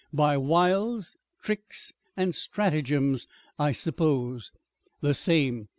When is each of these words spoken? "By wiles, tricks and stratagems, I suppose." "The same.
"By 0.11 0.35
wiles, 0.35 1.15
tricks 1.43 1.93
and 2.17 2.33
stratagems, 2.33 3.27
I 3.59 3.71
suppose." 3.71 4.51
"The 5.01 5.13
same. 5.13 5.67